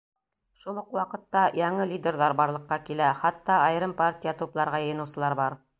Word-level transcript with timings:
Шул 0.61 0.79
уҡ 0.81 0.87
ваҡытта 0.99 1.43
яңы 1.59 1.87
лидерҙар 1.91 2.37
барлыҡҡа 2.41 2.81
килә, 2.89 3.13
хатта 3.21 3.63
айырым 3.71 3.97
партия 4.05 4.39
тупларға 4.43 4.87
йыйыныусылар 4.87 5.41
бар. 5.45 5.65